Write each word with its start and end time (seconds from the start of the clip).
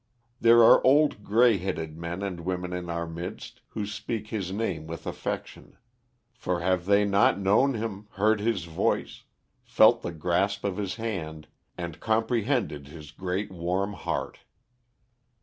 There 0.39 0.63
are 0.63 0.83
old 0.83 1.23
grey 1.23 1.59
headed 1.59 1.95
men 1.95 2.23
and 2.23 2.39
women 2.39 2.73
in 2.73 2.89
our 2.89 3.05
midst, 3.05 3.61
who 3.67 3.85
speak 3.85 4.29
his 4.29 4.51
name 4.51 4.87
with 4.87 5.05
affection; 5.05 5.77
for 6.33 6.61
have 6.61 6.87
they 6.87 7.05
not 7.05 7.37
known 7.39 7.75
him, 7.75 8.07
heard 8.13 8.39
his 8.41 8.63
voice, 8.63 9.25
felt 9.63 10.01
the 10.01 10.11
grasp 10.11 10.63
of 10.63 10.77
his 10.77 10.95
hand, 10.95 11.47
and 11.77 11.99
comprehended 11.99 12.87
his 12.87 13.11
great, 13.11 13.51
warm 13.51 13.93
heart. 13.93 14.39